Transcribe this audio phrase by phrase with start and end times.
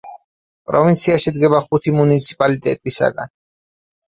[0.69, 3.35] პროვინცია შედგება ხუთი მუნიციპალიტეტისაგან.